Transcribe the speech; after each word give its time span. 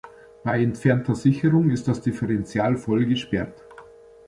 Bei 0.43 0.59
entfernter 0.63 1.13
Sicherung 1.13 1.69
ist 1.69 1.87
das 1.87 2.01
Differential 2.01 2.75
voll 2.75 3.05
gesperrt. 3.05 3.61